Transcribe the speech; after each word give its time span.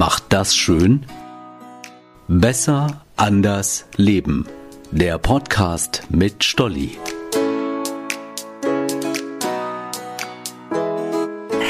macht 0.00 0.32
das 0.32 0.56
schön? 0.56 1.04
Besser, 2.26 3.04
anders, 3.16 3.84
leben. 3.96 4.46
Der 4.90 5.18
Podcast 5.18 6.04
mit 6.08 6.42
Stolli. 6.42 6.96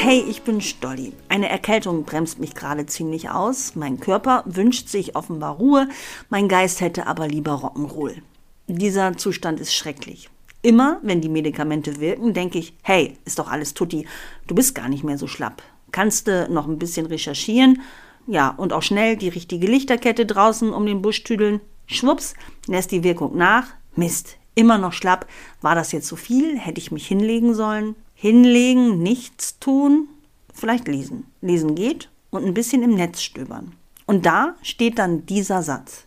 Hey, 0.01 0.23
ich 0.29 0.43
bin 0.43 0.61
Stolli. 0.61 1.11
Eine 1.27 1.49
Erkältung 1.49 2.05
bremst 2.05 2.39
mich 2.39 2.55
gerade 2.55 2.85
ziemlich 2.85 3.29
aus. 3.29 3.75
Mein 3.75 3.99
Körper 3.99 4.45
wünscht 4.45 4.87
sich 4.87 5.17
offenbar 5.17 5.57
Ruhe, 5.57 5.89
mein 6.29 6.47
Geist 6.47 6.79
hätte 6.79 7.07
aber 7.07 7.27
lieber 7.27 7.55
Rock'n'Roll. 7.55 8.21
Dieser 8.67 9.17
Zustand 9.17 9.59
ist 9.59 9.73
schrecklich. 9.73 10.29
Immer, 10.61 11.01
wenn 11.01 11.19
die 11.19 11.27
Medikamente 11.27 11.99
wirken, 11.99 12.33
denke 12.33 12.59
ich, 12.59 12.77
hey, 12.81 13.17
ist 13.25 13.39
doch 13.39 13.51
alles 13.51 13.73
tutti, 13.73 14.07
du 14.47 14.55
bist 14.55 14.73
gar 14.73 14.87
nicht 14.87 15.03
mehr 15.03 15.17
so 15.17 15.27
schlapp. 15.27 15.61
Kannst 15.91 16.29
du 16.29 16.47
noch 16.49 16.69
ein 16.69 16.79
bisschen 16.79 17.07
recherchieren? 17.07 17.81
Ja, 18.31 18.47
und 18.47 18.71
auch 18.71 18.81
schnell 18.81 19.17
die 19.17 19.27
richtige 19.27 19.67
Lichterkette 19.67 20.25
draußen 20.25 20.71
um 20.71 20.85
den 20.85 21.01
Busch 21.01 21.21
tüdeln. 21.25 21.59
Schwupps, 21.85 22.33
lässt 22.65 22.91
die 22.91 23.03
Wirkung 23.03 23.35
nach. 23.35 23.67
Mist, 23.97 24.37
immer 24.55 24.77
noch 24.77 24.93
schlapp. 24.93 25.27
War 25.59 25.75
das 25.75 25.91
jetzt 25.91 26.07
zu 26.07 26.15
so 26.15 26.21
viel? 26.21 26.57
Hätte 26.57 26.79
ich 26.79 26.93
mich 26.93 27.05
hinlegen 27.05 27.53
sollen? 27.53 27.93
Hinlegen, 28.13 29.03
nichts 29.03 29.59
tun? 29.59 30.07
Vielleicht 30.53 30.87
lesen. 30.87 31.25
Lesen 31.41 31.75
geht 31.75 32.09
und 32.29 32.45
ein 32.45 32.53
bisschen 32.53 32.83
im 32.83 32.95
Netz 32.95 33.21
stöbern. 33.21 33.73
Und 34.05 34.25
da 34.25 34.55
steht 34.61 34.97
dann 34.97 35.25
dieser 35.25 35.61
Satz. 35.61 36.05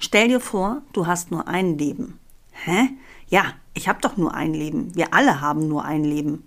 Stell 0.00 0.26
dir 0.26 0.40
vor, 0.40 0.82
du 0.92 1.06
hast 1.06 1.30
nur 1.30 1.46
ein 1.46 1.78
Leben. 1.78 2.18
Hä? 2.50 2.88
Ja, 3.28 3.44
ich 3.74 3.88
habe 3.88 4.00
doch 4.00 4.16
nur 4.16 4.34
ein 4.34 4.54
Leben. 4.54 4.92
Wir 4.96 5.14
alle 5.14 5.40
haben 5.40 5.68
nur 5.68 5.84
ein 5.84 6.02
Leben. 6.02 6.46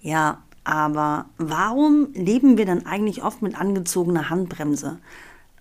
Ja, 0.00 0.42
aber 0.66 1.26
warum 1.38 2.08
leben 2.12 2.58
wir 2.58 2.66
dann 2.66 2.86
eigentlich 2.86 3.22
oft 3.22 3.40
mit 3.40 3.56
angezogener 3.56 4.30
Handbremse? 4.30 4.98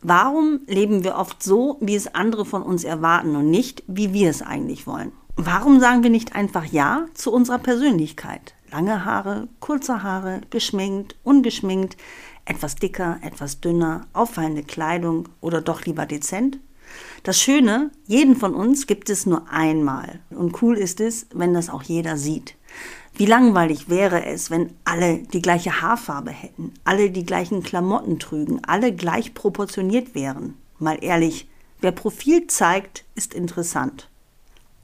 Warum 0.02 0.61
leben 0.66 1.03
wir 1.03 1.16
oft 1.16 1.43
so, 1.43 1.77
wie 1.80 1.93
es 1.93 2.16
andere 2.16 2.43
von 2.43 2.63
uns 2.63 2.83
erwarten 2.83 3.35
und 3.35 3.52
nicht, 3.52 3.83
wie 3.85 4.13
wir 4.13 4.31
es 4.31 4.41
eigentlich 4.41 4.88
wollen? 4.88 5.11
Warum 5.35 5.80
sagen 5.80 6.02
wir 6.02 6.09
nicht 6.09 6.35
einfach 6.35 6.65
Ja 6.65 7.05
zu 7.13 7.31
unserer 7.31 7.59
Persönlichkeit? 7.59 8.55
Lange 8.71 9.05
Haare, 9.05 9.47
kurze 9.59 10.02
Haare, 10.02 10.41
geschminkt, 10.49 11.15
ungeschminkt, 11.23 11.97
etwas 12.45 12.75
dicker, 12.75 13.19
etwas 13.21 13.61
dünner, 13.61 14.08
auffallende 14.13 14.63
Kleidung 14.63 15.30
oder 15.39 15.61
doch 15.61 15.85
lieber 15.85 16.08
dezent? 16.08 16.58
Das 17.21 17.39
Schöne, 17.39 17.91
jeden 18.08 18.35
von 18.35 18.55
uns 18.55 18.87
gibt 18.87 19.11
es 19.11 19.27
nur 19.27 19.52
einmal. 19.52 20.19
Und 20.31 20.63
cool 20.63 20.77
ist 20.80 20.99
es, 20.99 21.27
wenn 21.31 21.53
das 21.53 21.69
auch 21.69 21.83
jeder 21.83 22.17
sieht. 22.17 22.55
Wie 23.17 23.25
langweilig 23.25 23.88
wäre 23.88 24.25
es, 24.25 24.52
wenn 24.52 24.71
alle 24.83 25.19
die 25.19 25.41
gleiche 25.41 25.81
Haarfarbe 25.81 26.31
hätten, 26.31 26.73
alle 26.83 27.09
die 27.09 27.25
gleichen 27.25 27.63
Klamotten 27.63 28.19
trügen, 28.19 28.61
alle 28.66 28.94
gleich 28.94 29.33
proportioniert 29.33 30.16
wären. 30.16 30.55
Mal 30.80 30.97
ehrlich, 31.02 31.47
wer 31.80 31.93
Profil 31.93 32.47
zeigt, 32.47 33.05
ist 33.16 33.33
interessant. 33.33 34.09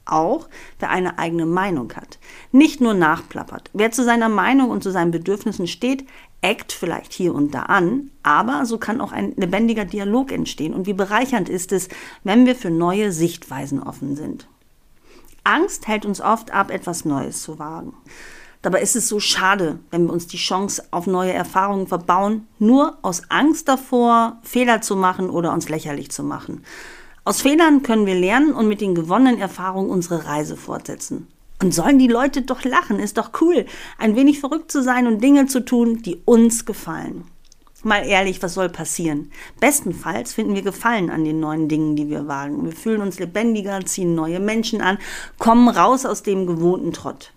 Auch 0.06 0.48
wer 0.78 0.88
eine 0.88 1.18
eigene 1.18 1.44
Meinung 1.44 1.92
hat, 1.92 2.18
nicht 2.52 2.80
nur 2.80 2.94
nachplappert. 2.94 3.68
Wer 3.74 3.92
zu 3.92 4.02
seiner 4.02 4.30
Meinung 4.30 4.70
und 4.70 4.82
zu 4.82 4.90
seinen 4.90 5.10
Bedürfnissen 5.10 5.66
steht, 5.66 6.06
eckt 6.40 6.72
vielleicht 6.72 7.12
hier 7.12 7.34
und 7.34 7.52
da 7.52 7.64
an, 7.64 8.10
aber 8.22 8.64
so 8.64 8.78
kann 8.78 9.02
auch 9.02 9.12
ein 9.12 9.34
lebendiger 9.36 9.84
Dialog 9.84 10.32
entstehen. 10.32 10.72
Und 10.72 10.86
wie 10.86 10.94
bereichernd 10.94 11.50
ist 11.50 11.70
es, 11.70 11.90
wenn 12.24 12.46
wir 12.46 12.56
für 12.56 12.70
neue 12.70 13.12
Sichtweisen 13.12 13.82
offen 13.82 14.16
sind. 14.16 14.48
Angst 15.44 15.88
hält 15.88 16.06
uns 16.06 16.20
oft 16.20 16.52
ab, 16.52 16.70
etwas 16.70 17.04
Neues 17.04 17.42
zu 17.42 17.58
wagen. 17.58 17.94
Dabei 18.62 18.80
ist 18.80 18.94
es 18.94 19.08
so 19.08 19.18
schade, 19.18 19.80
wenn 19.90 20.06
wir 20.06 20.12
uns 20.12 20.28
die 20.28 20.36
Chance 20.36 20.84
auf 20.92 21.08
neue 21.08 21.32
Erfahrungen 21.32 21.88
verbauen, 21.88 22.46
nur 22.60 22.96
aus 23.02 23.22
Angst 23.28 23.68
davor, 23.68 24.38
Fehler 24.42 24.80
zu 24.80 24.94
machen 24.94 25.30
oder 25.30 25.52
uns 25.52 25.68
lächerlich 25.68 26.10
zu 26.12 26.22
machen. 26.22 26.64
Aus 27.24 27.42
Fehlern 27.42 27.82
können 27.82 28.06
wir 28.06 28.14
lernen 28.14 28.52
und 28.52 28.68
mit 28.68 28.80
den 28.80 28.94
gewonnenen 28.94 29.40
Erfahrungen 29.40 29.90
unsere 29.90 30.26
Reise 30.26 30.56
fortsetzen. 30.56 31.26
Und 31.60 31.74
sollen 31.74 31.98
die 31.98 32.08
Leute 32.08 32.42
doch 32.42 32.64
lachen, 32.64 32.98
ist 32.98 33.18
doch 33.18 33.30
cool, 33.40 33.66
ein 33.98 34.16
wenig 34.16 34.40
verrückt 34.40 34.70
zu 34.70 34.82
sein 34.82 35.06
und 35.06 35.22
Dinge 35.22 35.46
zu 35.46 35.64
tun, 35.64 36.02
die 36.02 36.22
uns 36.24 36.64
gefallen. 36.64 37.24
Mal 37.84 38.06
ehrlich, 38.06 38.40
was 38.42 38.54
soll 38.54 38.68
passieren? 38.68 39.32
Bestenfalls 39.58 40.34
finden 40.34 40.54
wir 40.54 40.62
Gefallen 40.62 41.10
an 41.10 41.24
den 41.24 41.40
neuen 41.40 41.68
Dingen, 41.68 41.96
die 41.96 42.08
wir 42.08 42.28
wagen. 42.28 42.64
Wir 42.64 42.72
fühlen 42.72 43.02
uns 43.02 43.18
lebendiger, 43.18 43.84
ziehen 43.84 44.14
neue 44.14 44.38
Menschen 44.38 44.80
an, 44.80 44.98
kommen 45.38 45.68
raus 45.68 46.06
aus 46.06 46.22
dem 46.22 46.46
gewohnten 46.46 46.92
Trott. 46.92 47.32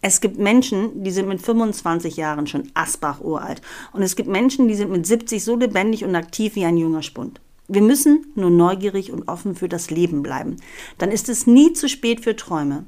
Es 0.00 0.20
gibt 0.20 0.38
Menschen, 0.38 1.02
die 1.02 1.10
sind 1.10 1.26
mit 1.26 1.42
25 1.42 2.16
Jahren 2.16 2.46
schon 2.46 2.70
Asbach 2.74 3.20
uralt. 3.20 3.60
Und 3.92 4.02
es 4.02 4.14
gibt 4.14 4.28
Menschen, 4.28 4.68
die 4.68 4.76
sind 4.76 4.92
mit 4.92 5.04
70 5.04 5.42
so 5.42 5.56
lebendig 5.56 6.04
und 6.04 6.14
aktiv 6.14 6.54
wie 6.54 6.64
ein 6.64 6.76
junger 6.76 7.02
Spund. 7.02 7.40
Wir 7.66 7.82
müssen 7.82 8.26
nur 8.36 8.50
neugierig 8.50 9.10
und 9.10 9.26
offen 9.28 9.56
für 9.56 9.68
das 9.68 9.90
Leben 9.90 10.22
bleiben. 10.22 10.56
Dann 10.98 11.10
ist 11.10 11.28
es 11.28 11.48
nie 11.48 11.72
zu 11.72 11.88
spät 11.88 12.20
für 12.20 12.36
Träume. 12.36 12.86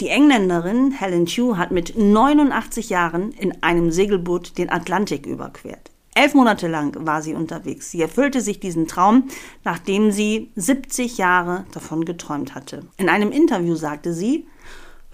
Die 0.00 0.08
Engländerin 0.08 0.90
Helen 0.90 1.24
Chew 1.24 1.56
hat 1.56 1.70
mit 1.70 1.96
89 1.96 2.90
Jahren 2.90 3.32
in 3.32 3.62
einem 3.62 3.90
Segelboot 3.90 4.58
den 4.58 4.70
Atlantik 4.70 5.24
überquert. 5.24 5.93
Elf 6.14 6.34
Monate 6.34 6.68
lang 6.68 6.94
war 7.04 7.22
sie 7.22 7.34
unterwegs. 7.34 7.90
Sie 7.90 8.00
erfüllte 8.00 8.40
sich 8.40 8.60
diesen 8.60 8.86
Traum, 8.86 9.28
nachdem 9.64 10.12
sie 10.12 10.52
70 10.54 11.18
Jahre 11.18 11.64
davon 11.72 12.04
geträumt 12.04 12.54
hatte. 12.54 12.86
In 12.96 13.08
einem 13.08 13.32
Interview 13.32 13.74
sagte 13.74 14.12
sie, 14.12 14.46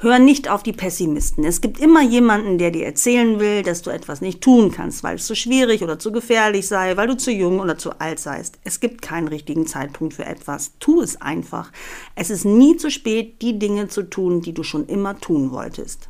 Hör 0.02 0.18
nicht 0.18 0.48
auf 0.48 0.62
die 0.62 0.72
Pessimisten. 0.72 1.44
Es 1.44 1.60
gibt 1.60 1.78
immer 1.78 2.00
jemanden, 2.00 2.56
der 2.56 2.70
dir 2.70 2.86
erzählen 2.86 3.38
will, 3.38 3.62
dass 3.62 3.82
du 3.82 3.90
etwas 3.90 4.22
nicht 4.22 4.40
tun 4.40 4.72
kannst, 4.72 5.02
weil 5.02 5.16
es 5.16 5.26
zu 5.26 5.36
schwierig 5.36 5.82
oder 5.82 5.98
zu 5.98 6.10
gefährlich 6.10 6.66
sei, 6.68 6.96
weil 6.96 7.06
du 7.06 7.18
zu 7.18 7.30
jung 7.30 7.60
oder 7.60 7.76
zu 7.76 8.00
alt 8.00 8.18
seist. 8.18 8.58
Es 8.64 8.80
gibt 8.80 9.02
keinen 9.02 9.28
richtigen 9.28 9.66
Zeitpunkt 9.66 10.14
für 10.14 10.24
etwas. 10.24 10.72
Tu 10.78 11.02
es 11.02 11.20
einfach. 11.20 11.70
Es 12.14 12.30
ist 12.30 12.46
nie 12.46 12.78
zu 12.78 12.90
spät, 12.90 13.42
die 13.42 13.58
Dinge 13.58 13.88
zu 13.88 14.04
tun, 14.04 14.40
die 14.40 14.54
du 14.54 14.62
schon 14.62 14.86
immer 14.86 15.20
tun 15.20 15.50
wolltest. 15.50 16.08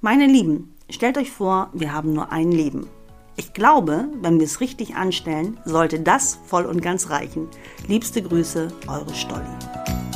Meine 0.00 0.26
Lieben, 0.26 0.74
stellt 0.90 1.16
euch 1.16 1.30
vor, 1.30 1.70
wir 1.74 1.92
haben 1.92 2.14
nur 2.14 2.32
ein 2.32 2.50
Leben. 2.50 2.88
Ich 3.36 3.54
glaube, 3.54 4.08
wenn 4.20 4.38
wir 4.38 4.44
es 4.44 4.60
richtig 4.60 4.94
anstellen, 4.94 5.58
sollte 5.64 6.00
das 6.00 6.38
voll 6.46 6.66
und 6.66 6.82
ganz 6.82 7.08
reichen. 7.08 7.48
Liebste 7.88 8.22
Grüße, 8.22 8.68
eure 8.86 9.14
Stolli. 9.14 10.11